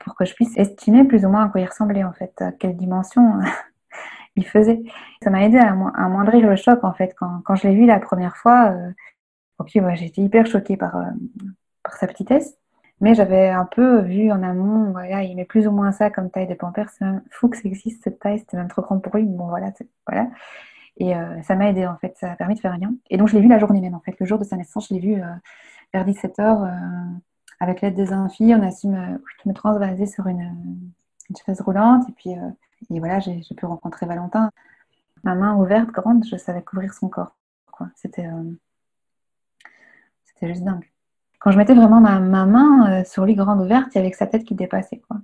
[0.00, 2.52] pour que je puisse estimer plus ou moins à quoi il ressemblait, en fait, à
[2.52, 3.40] quelle dimension
[4.36, 4.82] il faisait.
[5.22, 7.14] Ça m'a aidé à, à le choc en fait.
[7.18, 8.90] Quand, quand je l'ai vu la première fois, euh,
[9.58, 11.10] ok, ouais, j'étais hyper choquée par, euh,
[11.82, 12.56] par sa petitesse.
[13.00, 16.30] Mais j'avais un peu vu en amont, voilà, il met plus ou moins ça comme
[16.30, 16.88] taille de pampers.
[16.90, 19.24] C'est fou que ça existe cette taille, c'était même trop grand pour lui.
[19.24, 19.72] Bon voilà,
[20.06, 20.28] voilà.
[20.96, 22.94] Et euh, ça m'a aidé en fait, ça a permis de faire un lien.
[23.10, 24.88] Et donc je l'ai vu la journée même en fait, le jour de sa naissance,
[24.88, 25.20] je l'ai vu
[25.92, 26.72] vers 17h
[27.60, 28.54] avec l'aide des infis.
[28.54, 30.54] On a su me, me transvaser sur une,
[31.30, 32.30] une chaise roulante et puis
[32.90, 34.50] et voilà, j'ai pu rencontrer Valentin.
[35.22, 37.34] Ma main ouverte, grande, je savais couvrir son corps.
[37.96, 38.52] C'était euh,
[40.42, 40.84] juste dingue.
[41.38, 44.26] Quand je mettais vraiment ma, main euh, sur lui grande ouverte, il y avait sa
[44.26, 45.02] tête qui dépassait.
[45.08, 45.18] Quoi.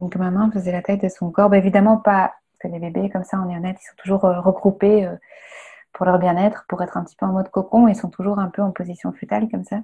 [0.00, 1.50] Donc ma main faisait la taille de son corps.
[1.50, 5.08] Bah, évidemment, pas que les bébés comme ça en néonate, ils sont toujours euh, regroupés
[5.92, 7.88] pour leur bien-être, pour être un petit peu en mode cocon.
[7.88, 9.80] Ils sont toujours un peu en position fœtale comme ça.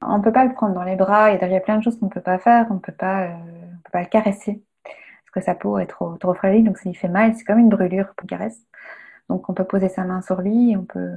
[0.00, 1.30] On ne peut pas le prendre dans les bras.
[1.32, 2.66] Il y a plein de choses qu'on ne peut pas faire.
[2.70, 3.28] On ne peut pas
[3.94, 4.64] le caresser
[5.32, 8.14] que sa peau est trop, fragile, donc ça lui fait mal, c'est comme une brûlure
[8.16, 8.60] pour caresse.
[9.28, 11.14] Donc on peut poser sa main sur lui, on peut,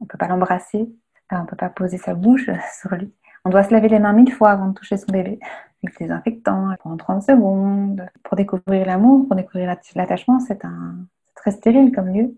[0.00, 0.88] On peut pas l'embrasser.
[1.30, 2.50] On ne peut pas poser sa bouche
[2.80, 3.12] sur lui.
[3.44, 5.38] On doit se laver les mains mille fois avant de toucher son bébé.
[5.82, 8.06] Avec des infectants, pendant 30 secondes.
[8.22, 10.96] Pour découvrir l'amour, pour découvrir l'attachement, c'est un...
[11.34, 12.36] très stérile comme lieu.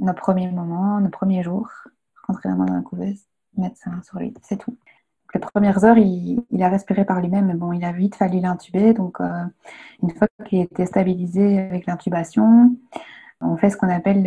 [0.00, 1.70] Nos premiers moments, nos premiers jours,
[2.26, 3.22] rentrer la main dans la couveuse,
[3.56, 4.76] mettre ça sur lui, c'est tout.
[5.34, 8.94] Les premières heures, il, a respiré par lui-même, mais bon, il a vite fallu l'intuber.
[8.94, 9.44] Donc, euh,
[10.02, 12.76] une fois qu'il était stabilisé avec l'intubation,
[13.40, 14.22] on fait ce qu'on appelle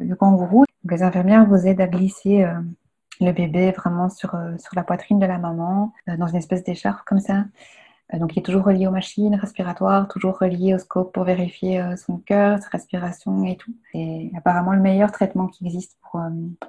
[0.00, 0.64] le, kangourou.
[0.90, 2.54] les infirmières vous aident à glisser euh,
[3.20, 7.04] le bébé vraiment sur, euh, sur la poitrine de la maman, dans une espèce d'écharpe
[7.06, 7.44] comme ça.
[8.14, 12.18] donc il est toujours relié aux machines respiratoires, toujours relié au scope pour vérifier son
[12.18, 13.74] cœur, sa respiration et tout.
[13.92, 16.20] C'est apparemment le meilleur traitement qui existe pour,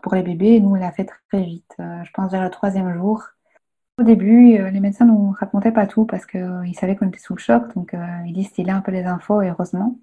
[0.02, 0.60] pour les bébés.
[0.60, 1.76] nous, on l'a fait très vite.
[1.78, 3.23] je pense vers le troisième jour.
[3.99, 7.33] Au début, les médecins ne nous racontaient pas tout parce qu'ils savaient qu'on était sous
[7.33, 9.97] le choc, donc ils distillaient un peu les infos, heureusement.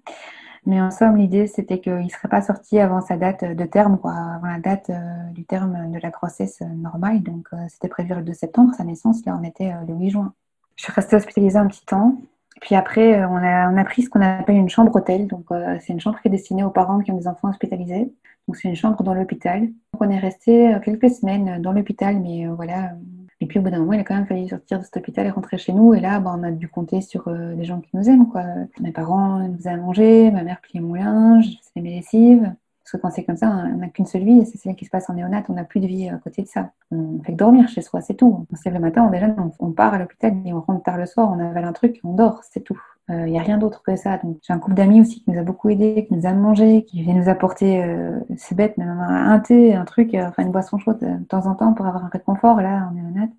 [0.65, 3.99] Mais en somme, l'idée, c'était qu'il ne serait pas sorti avant sa date de terme,
[4.03, 7.21] avant la date euh, du terme de la grossesse normale.
[7.21, 10.09] Donc, euh, c'était prévu le 2 septembre, sa naissance, là, on était euh, le 8
[10.09, 10.33] juin.
[10.75, 12.17] Je suis restée hospitalisée un petit temps.
[12.61, 15.27] Puis après, on a, on a pris ce qu'on appelle une chambre hôtel.
[15.27, 15.47] Donc,
[15.81, 18.13] c'est une chambre qui est destinée aux parents qui ont des enfants hospitalisés.
[18.47, 19.61] Donc, c'est une chambre dans l'hôpital.
[19.61, 22.93] Donc, on est resté quelques semaines dans l'hôpital, mais voilà,
[23.41, 25.25] et puis au bout d'un moment, il a quand même fallu sortir de cet hôpital
[25.25, 25.93] et rentrer chez nous.
[25.93, 28.29] Et là, bah, on a dû compter sur euh, les gens qui nous aiment.
[28.29, 28.43] Quoi.
[28.79, 32.53] Mes parents nous faisaient à manger, ma mère pliait mon linge, je faisais mes lessives.
[32.83, 34.85] Parce que quand c'est comme ça, on n'a qu'une seule vie, et c'est celle qui
[34.85, 36.71] se passe en néonat, on n'a plus de vie à côté de ça.
[36.91, 38.45] On fait que dormir chez soi, c'est tout.
[38.51, 40.97] On se lève le matin, on déjeune, on, part à l'hôpital et on rentre tard
[40.97, 42.79] le soir, on avale un truc, on dort, c'est tout.
[43.09, 44.17] Il euh, n'y a rien d'autre que ça.
[44.17, 46.85] Donc j'ai un couple d'amis aussi qui nous a beaucoup aidés, qui nous a mangé,
[46.85, 50.51] qui vient nous apporter, euh, c'est bête, mais même un thé, un truc, enfin une
[50.51, 52.61] boisson chaude de temps en temps pour avoir un réconfort.
[52.61, 53.31] Là, on est honnête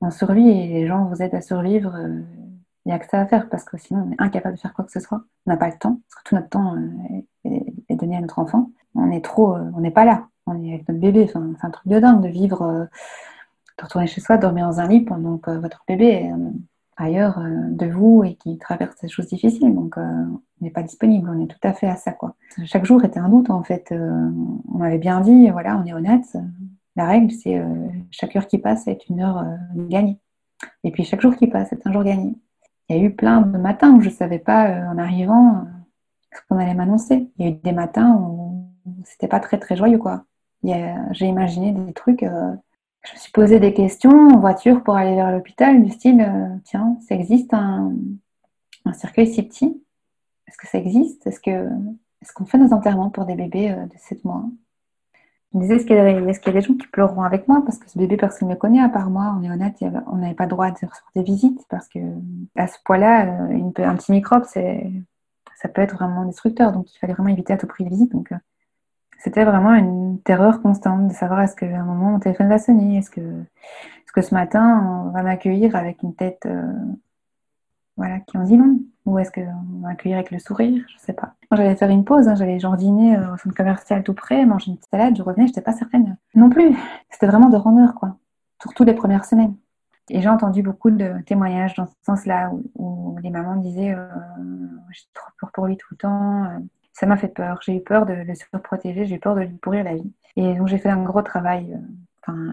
[0.00, 2.22] on survit et les gens vous aident à survivre, il euh,
[2.86, 4.84] n'y a que ça à faire parce que sinon on est incapable de faire quoi
[4.84, 5.22] que ce soit.
[5.46, 7.50] On n'a pas le temps, parce que tout notre temps euh,
[7.88, 8.70] est, donné à notre enfant.
[8.94, 10.28] On est trop, euh, on n'est pas là.
[10.46, 11.26] On est avec notre bébé.
[11.26, 12.88] c'est un truc de dingue de vivre,
[13.78, 16.32] de retourner chez soi, dormir dans un lit pendant que votre bébé
[16.98, 19.74] ailleurs de vous et qui traverse des choses difficiles.
[19.74, 21.30] Donc on n'est pas disponible.
[21.30, 22.34] On est tout à fait à ça quoi.
[22.64, 23.92] Chaque jour était un doute en fait.
[23.92, 26.36] on m'avait bien dit, voilà, on est honnête
[26.98, 29.56] la règle, c'est euh, chaque heure qui passe est une heure euh,
[29.88, 30.18] gagnée.
[30.82, 32.34] Et puis chaque jour qui passe est un jour gagné.
[32.88, 35.64] Il y a eu plein de matins où je ne savais pas euh, en arrivant
[36.34, 37.30] ce qu'on allait m'annoncer.
[37.38, 38.66] Il y a eu des matins où
[39.04, 40.24] c'était pas très très joyeux quoi.
[40.64, 42.24] J'ai imaginé des trucs.
[43.04, 46.96] Je me suis posé des questions en voiture pour aller vers l'hôpital du style tiens,
[47.06, 47.92] ça existe un,
[48.84, 49.82] un cercueil si petit?
[50.46, 51.26] Est-ce que ça existe?
[51.26, 51.68] Est-ce que
[52.20, 54.44] est-ce qu'on fait des enterrements pour des bébés de 7 mois?
[55.52, 57.62] Je me disais, est-ce qu'il y, a des gens qui pleureront avec moi?
[57.64, 59.34] Parce que ce bébé, personne ne le connaît à part moi.
[59.38, 61.98] On est honnête, on n'avait pas le droit de faire des visites parce que
[62.54, 66.72] à ce point-là, euh, un petit microbe, ça peut être vraiment destructeur.
[66.72, 68.14] Donc il fallait vraiment éviter à tout prix les visites.
[68.14, 68.36] Euh,
[69.18, 72.98] c'était vraiment une terreur constante de savoir est-ce qu'à un moment mon téléphone va sonner
[72.98, 76.72] Est-ce que, est que ce matin on va m'accueillir avec une tête euh,
[77.98, 80.84] voilà, qui en dit non Ou est-ce qu'on va accueillir avec le sourire?
[80.88, 81.34] Je sais pas.
[81.50, 84.70] J'allais faire une pause, hein, j'allais genre dîner euh, au centre commercial tout près, manger
[84.70, 86.76] une salade, je revenais, je n'étais pas certaine non plus.
[87.10, 88.16] C'était vraiment de rondeur, quoi.
[88.62, 89.56] Surtout les premières semaines.
[90.10, 94.08] Et j'ai entendu beaucoup de témoignages dans ce sens-là, où, les mamans disaient euh,
[94.92, 96.44] J'ai trop peur pour lui tout le temps.
[96.98, 97.60] Euh, ça m'a fait peur.
[97.62, 100.12] J'ai eu peur de le surprotéger, j'ai eu peur de lui pourrir la vie.
[100.36, 101.76] Et donc j'ai fait un gros travail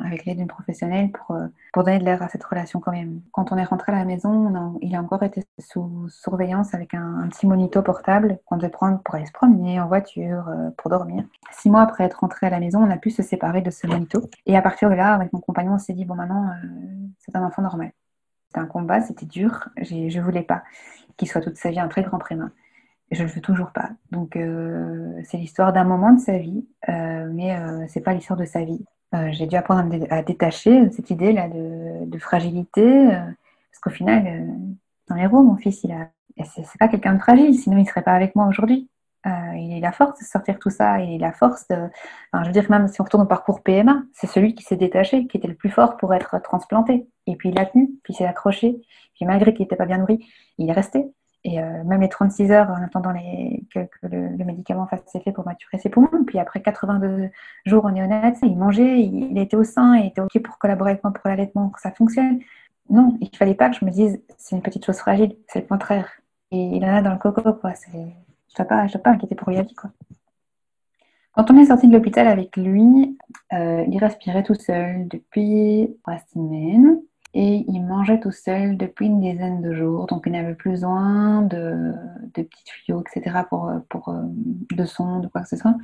[0.03, 3.21] avec l'aide d'une professionnelle pour, euh, pour donner de l'air à cette relation quand même.
[3.31, 7.27] Quand on est rentré à la maison, il a encore été sous surveillance avec un,
[7.29, 11.23] petit monito portable qu'on devait prendre pour aller se promener en voiture, euh, pour dormir.
[11.51, 13.87] Six mois après être rentré à la maison, on a pu se séparer de ce
[13.87, 14.29] monito.
[14.45, 16.67] Et à partir de là, avec mon compagnon, on s'est dit, bon maintenant, euh,
[17.19, 17.91] c'est un enfant normal.
[18.47, 20.63] C'était un combat, c'était dur, je voulais pas
[21.17, 22.49] qu'il soit toute sa vie un très grand prémat.
[23.11, 23.91] Je ne le veux toujours pas.
[24.11, 24.37] Donc,
[25.25, 27.55] c'est l'histoire d'un moment de sa vie, mais
[27.87, 28.83] c'est pas l'histoire de sa vie.
[29.15, 34.45] Euh, j'ai dû apprendre à, détacher cette idée-là de, fragilité, euh, parce qu'au final, euh,
[35.09, 36.09] dans les roues, mon fils, il a,
[36.43, 38.89] c'est pas quelqu'un de fragile, sinon il serait pas avec moi aujourd'hui.
[39.25, 41.75] il a la force de sortir tout ça, il a la force de,
[42.33, 45.27] je veux dire même si on retourne au parcours PMA, c'est celui qui s'est détaché,
[45.27, 47.07] qui était le plus fort pour être transplanté.
[47.27, 48.81] Et puis il a tenu, puis il s'est accroché,
[49.15, 50.25] puis malgré qu'il n'était pas bien nourri,
[50.57, 51.05] il est resté.
[51.47, 53.13] Et euh, même les 36 heures en attendant
[53.71, 56.23] que, le, médicament fasse effet pour maturer ses poumons.
[56.25, 57.29] Puis après 82
[57.67, 61.03] jours en néonat, il mangeait, il, était au sein, il était OK pour collaborer avec
[61.03, 62.39] moi pour l'allaitement, que ça fonctionne.
[62.89, 65.61] Non, il ne fallait pas que je me dise c'est une petite chose fragile, c'est
[65.61, 66.09] le contraire.
[66.49, 67.73] Et il en a dans le coco, quoi.
[67.91, 68.05] Je ne
[68.57, 69.91] dois, pas, pas inquiéter pour lui à vie, quoi.
[71.33, 73.19] Quand on est sorti de l'hôpital avec lui,
[73.53, 77.01] euh, il respirait tout seul depuis trois semaines
[77.35, 81.41] et il mangeait tout seul depuis une dizaine de jours, donc il n'avait plus besoin
[81.41, 81.93] de,
[82.33, 84.21] petits tuyaux, etc., pour, pour, euh,
[84.73, 85.75] de sonde, de quoi que ce soit.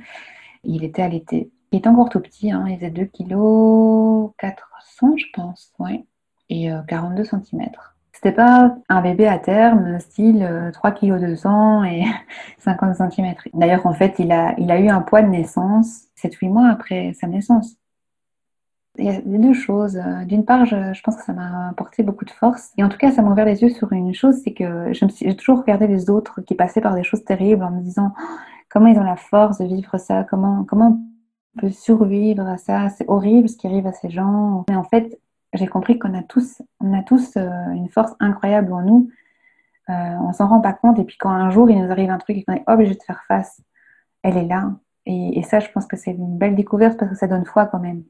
[0.64, 1.52] Il était allaité.
[1.70, 6.06] Il est encore tout petit, hein, il faisait 2 kg 400 je pense, ouais,
[6.48, 7.70] et 42 cm.
[8.12, 12.04] C'était pas un bébé à terme, style 3 kg 200 et
[12.58, 13.34] 50 cm.
[13.54, 17.12] D'ailleurs, en fait, il a, il a eu un poids de naissance 7-8 mois après
[17.14, 17.76] sa naissance.
[18.98, 19.98] Il y a deux choses.
[20.26, 22.72] D'une part, je, pense que ça m'a apporté beaucoup de force.
[22.76, 25.34] Et en tout cas, ça m'a ouvert les yeux sur une chose, c'est que j'ai
[25.34, 28.22] toujours regardé les autres qui passaient par des choses terribles en me disant oh,
[28.68, 31.00] comment ils ont la force de vivre ça, comment, comment
[31.56, 32.90] on peut survivre à ça?
[32.90, 34.64] C'est horrible ce qui arrive à ces gens.
[34.68, 35.18] Mais en fait,
[35.54, 39.10] j'ai compris qu'on a tous, on a tous euh, une force incroyable en nous.
[39.90, 40.98] Euh, on s'en rend pas compte.
[40.98, 43.02] Et puis quand un jour il nous arrive un truc et qu'on est obligé de
[43.02, 43.60] faire face,
[44.22, 44.72] elle est là.
[45.04, 47.80] Et, ça, je pense que c'est une belle découverte parce que ça donne foi quand
[47.80, 48.04] même.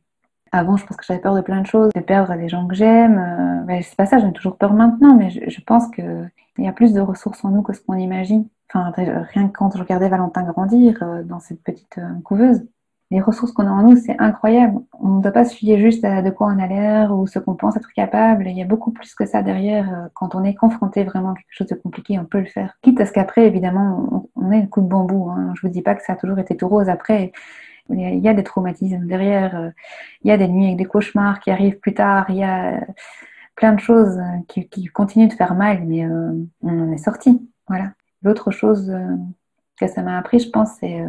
[0.53, 2.75] Avant, je pense que j'avais peur de plein de choses, de perdre les gens que
[2.75, 3.19] j'aime.
[3.19, 6.73] Euh, ben, c'est pas ça, j'ai toujours peur maintenant, mais je, pense qu'il y a
[6.73, 8.47] plus de ressources en nous que ce qu'on imagine.
[8.69, 12.63] Enfin, rien que quand je regardais Valentin grandir euh, dans cette petite couveuse,
[13.13, 14.81] les ressources qu'on a en nous, c'est incroyable.
[14.99, 17.39] On ne doit pas se fier juste à de quoi on a l'air ou ce
[17.39, 18.49] qu'on pense être capable.
[18.49, 19.93] Il y a beaucoup plus que ça derrière.
[19.93, 22.79] Euh, quand on est confronté vraiment à quelque chose de compliqué, on peut le faire.
[22.81, 25.29] Quitte à ce qu'après, évidemment, on ait un coup de bambou.
[25.29, 25.53] Hein.
[25.55, 27.33] Je vous dis pas que ça a toujours été tout rose après.
[27.91, 29.57] Il y a des traumatismes derrière.
[29.57, 29.71] Euh,
[30.23, 32.27] il y a des nuits avec des cauchemars qui arrivent plus tard.
[32.29, 32.81] Il y a
[33.57, 34.19] plein de choses
[34.49, 37.49] qui, continuent de faire mal, mais euh, on en est sorti.
[37.69, 37.93] Voilà.
[38.23, 38.93] L'autre chose
[39.79, 41.05] que ça m'a appris, je pense, c'est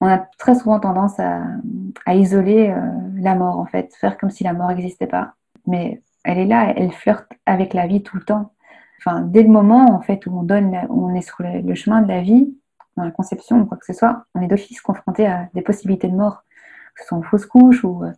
[0.00, 1.42] on a très souvent tendance à,
[2.14, 2.80] isoler euh,
[3.14, 5.34] la mort, en fait, faire comme si la mort n'existait pas.
[5.66, 8.52] Mais elle est là, elle flirte avec la vie tout le temps.
[8.98, 12.08] Enfin, dès le moment en fait où on donne, on est sur le, chemin de
[12.08, 12.54] la vie,
[12.96, 16.08] dans la conception ou quoi que ce soit, on est d'office confronté à des possibilités
[16.08, 16.44] de mort,
[16.94, 18.12] que ce soit une fausse couche ou euh,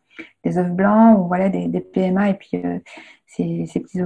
[0.45, 2.79] des œufs blancs ou voilà des, PMA et puis euh,
[3.27, 4.03] ces, petits,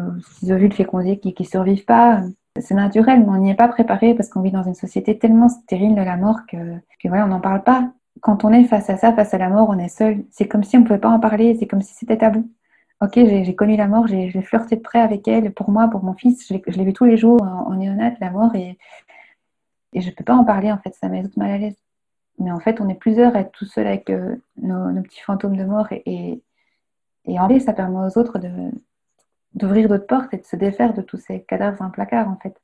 [0.51, 2.23] ovules fécondés qui ne survivent pas.
[2.61, 5.49] C'est naturel, mais on n'y est pas préparé parce qu'on vit dans une société tellement
[5.49, 6.57] stérile de la mort que,
[7.05, 7.91] voilà, on n'en parle pas.
[8.21, 10.25] Quand on est face à ça, face à la mort, on est seul.
[10.31, 12.51] C'est comme si on ne pouvait pas en parler, c'est comme si c'était tabou.
[13.01, 16.13] Ok, j'ai connu la mort, j'ai flirté de près avec elle, pour moi, pour mon
[16.13, 18.79] fils, je l'ai vu tous les jours en, néonate, la mort, et,
[19.93, 21.77] et je ne peux pas en parler, en fait, ça met tout mal à l'aise.
[22.39, 25.57] Mais en fait, on est plusieurs à être tout seul avec euh, nos, petits fantômes
[25.57, 26.43] de mort, et,
[27.27, 28.39] en fait, ça permet aux autres
[29.55, 32.61] d'ouvrir d'autres portes et de se défaire de tous ces cadavres le placard, en fait.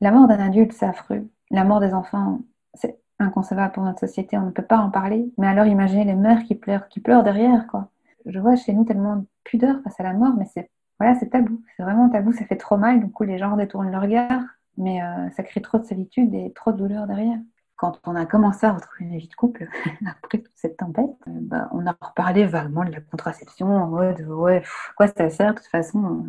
[0.00, 1.28] La mort d'un adulte, c'est affreux.
[1.50, 2.40] La mort des enfants,
[2.74, 5.30] c'est inconcevable pour notre société, on ne peut pas en parler.
[5.36, 7.88] Mais alors, imaginez les mères qui pleurent, qui pleurent derrière, quoi.
[8.26, 11.30] Je vois chez nous tellement de pudeur face à la mort, mais c'est voilà, c'est
[11.30, 11.62] tabou.
[11.76, 13.00] C'est vraiment tabou, ça fait trop mal.
[13.00, 14.42] Du coup, les gens détournent leur regard,
[14.76, 17.38] mais euh, ça crée trop de solitude et trop de douleur derrière.
[17.76, 19.66] Quand on a commencé à retrouver une vie de couple,
[20.06, 24.20] après toute cette tempête, euh, bah, on a reparlé vaguement de la contraception en mode
[24.22, 24.62] ouais,
[24.96, 26.26] quoi ça sert De toute façon,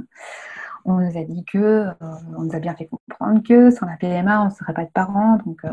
[0.86, 1.94] on nous a dit que, euh,
[2.38, 4.90] on nous a bien fait comprendre que sans la PMA, on ne serait pas de
[4.90, 5.38] parents.
[5.46, 5.70] Donc, euh,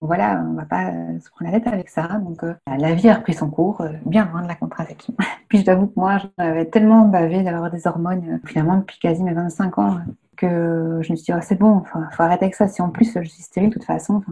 [0.00, 0.90] voilà, on ne va pas
[1.20, 2.08] se prendre la tête avec ça.
[2.18, 5.14] Donc la vie a repris son cours, bien loin de la contraception.
[5.48, 9.32] Puis je t'avoue que moi, j'avais tellement bavé d'avoir des hormones, finalement, depuis quasi mes
[9.32, 9.98] 25 ans,
[10.36, 12.66] que je me suis dit, oh, c'est bon, il faut arrêter avec ça.
[12.66, 14.22] Si en plus je suis stérile de toute façon,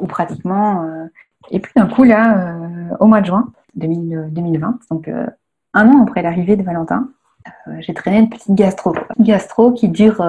[0.00, 0.82] ou pratiquement.
[0.82, 1.06] Euh,
[1.50, 5.26] et puis d'un coup, là, euh, au mois de juin 2020, donc euh,
[5.74, 7.08] un an après l'arrivée de Valentin,
[7.80, 8.94] j'ai traîné une petite gastro.
[9.18, 10.24] Une gastro qui dure,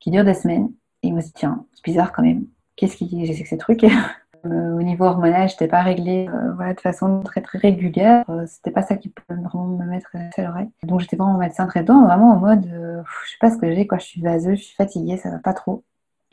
[0.00, 0.70] qui dure des semaines.
[1.02, 2.44] Et je me dit, tiens, c'est bizarre quand même.
[2.76, 3.84] Qu'est-ce qui j'ai que ces trucs
[4.44, 8.24] Au niveau hormonal, je n'étais pas réglée voilà, de façon très très régulière.
[8.46, 10.70] c'était pas ça qui peut vraiment me mettre à l'oreille.
[10.84, 13.98] Donc j'étais vraiment médecin traitant, vraiment en mode, je sais pas ce que j'ai, quoi.
[13.98, 15.84] Je suis vaseuse, je suis fatiguée, ça va pas trop.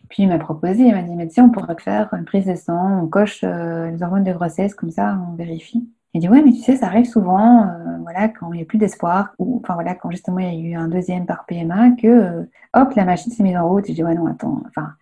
[0.10, 2.56] Puis il m'a proposé, il m'a dit, mais tiens, on pourrait faire une prise de
[2.56, 5.90] sang, on coche euh, les hormones de grossesse, comme ça, on vérifie.
[6.16, 8.66] Il dit, ouais, mais tu sais, ça arrive souvent, euh, voilà, quand il n'y a
[8.66, 11.92] plus d'espoir, ou enfin voilà, quand justement il y a eu un deuxième par PMA,
[12.02, 13.86] que euh, hop, la machine s'est mise en route.
[13.86, 14.94] Je dis, ouais, non, attends, enfin,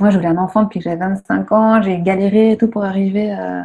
[0.00, 2.82] moi je voulais un enfant depuis que j'avais 25 ans, j'ai galéré et tout pour
[2.82, 3.64] arriver à,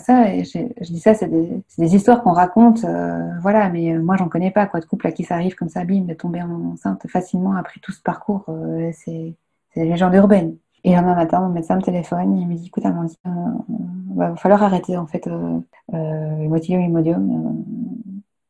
[0.00, 0.34] ça.
[0.34, 2.84] Et je, dis ça, c'est des, histoires qu'on raconte,
[3.40, 5.84] voilà, mais moi j'en connais pas, quoi, de couple à qui ça arrive comme ça,
[5.84, 8.46] bim, de tomber enceinte facilement après tout ce parcours,
[8.92, 9.34] c'est
[9.76, 10.56] des légendes urbaines.
[10.86, 14.36] Et le matin, mon médecin me téléphone, il me dit, écoute Amandine, il euh, va
[14.36, 15.58] falloir arrêter en fait euh,
[15.92, 17.52] euh, le euh,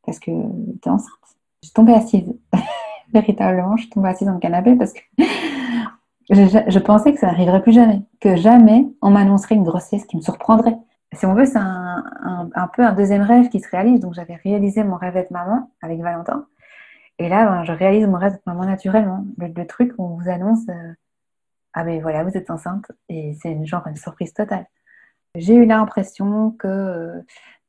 [0.05, 1.09] parce que tu es enceinte.
[1.63, 2.31] Je suis tombée assise,
[3.15, 5.01] véritablement, je suis tombée assise dans le canapé parce que
[6.29, 10.21] je, pensais que ça n'arriverait plus jamais, que jamais on m'annoncerait une grossesse qui me
[10.21, 10.77] surprendrait.
[11.15, 14.01] Si on veut, c'est un, peu un deuxième rêve qui se réalise.
[14.01, 16.45] Donc j'avais réalisé mon rêve d'être maman avec Valentin.
[17.19, 19.25] Et là, ben, je réalise mon rêve d'être maman naturellement.
[19.39, 20.67] Le, truc où on vous annonce
[21.77, 24.67] ah mais voilà, vous êtes enceinte et c'est une genre une surprise totale.
[25.35, 27.21] J'ai eu l'impression que euh,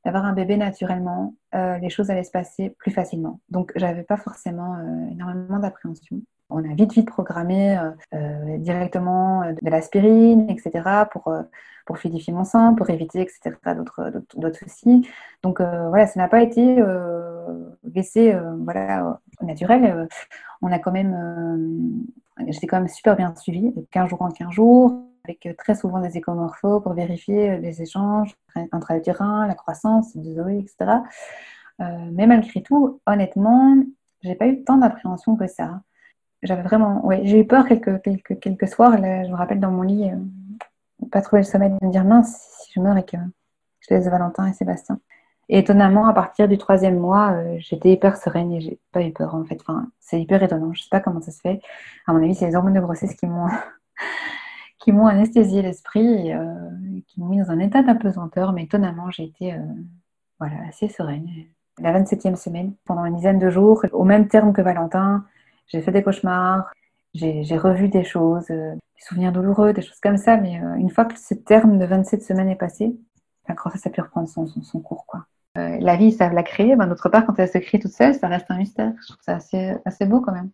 [0.06, 3.42] d'avoir un bébé naturellement, euh, les choses allaient se passer plus facilement.
[3.50, 6.22] Donc j'avais pas forcément euh, énormément d'appréhension.
[6.50, 7.78] On a vite, vite programmé
[8.60, 11.36] directement de l'aspirine, etc., pour,
[11.86, 15.06] pour fluidifier mon sang, pour éviter, etc., d'autres soucis.
[15.44, 16.82] Donc voilà, ça n'a pas été
[17.94, 20.08] laissé voilà, naturel.
[20.62, 22.08] on a quand même,
[22.48, 26.18] j'étais quand même super bien suivie, 15 jours en 15 jours, avec très souvent des
[26.18, 28.36] écomorphos pour vérifier les échanges
[28.72, 31.02] intra-utérins, la croissance de Zoé, etc.
[32.12, 33.76] mais malgré tout, honnêtement,
[34.22, 35.82] j'ai pas eu tant d'appréhension que ça.
[36.44, 38.98] J'avais vraiment, ouais, j'ai eu peur quelques, quelques, quelques soirs.
[38.98, 42.62] Je me rappelle dans mon lit, euh, pas trouver le sommeil de me dire mince
[42.62, 43.18] si je meurs et que
[43.80, 45.00] je laisse Valentin et Sébastien.
[45.50, 49.14] Et étonnamment, à partir du troisième mois, euh, j'étais hyper sereine et j'ai pas eu
[49.14, 49.58] peur en fait.
[49.62, 50.74] Enfin, c'est hyper étonnant.
[50.74, 51.62] Je sais pas comment ça se fait.
[52.08, 53.48] À mon avis, c'est les hormones de grossesse qui m'ont
[54.80, 56.44] qui m'ont anesthésié l'esprit, et, euh,
[57.08, 58.54] qui m'ont mis dans un état d'apesanteur.
[58.54, 59.56] Mais étonnamment, j'ai été
[60.40, 61.28] voilà assez sereine
[61.80, 65.26] la 27e semaine, pendant une dizaine de jours, au même terme que Valentin.
[65.68, 66.72] J'ai fait des cauchemars,
[67.14, 70.90] j'ai revu des choses, euh, des souvenirs douloureux, des choses comme ça, mais euh, une
[70.90, 72.96] fois que ce terme de 27 semaines est passé,
[73.48, 75.06] la grossesse a pu reprendre son, son, cours.
[75.06, 75.26] Quoi.
[75.58, 76.76] Euh, la vie, ça la créer.
[76.76, 78.94] Ben, D'autre part, quand elle se crée toute seule, ça reste un mystère.
[79.02, 80.52] Je trouve ça assez, assez beau quand même.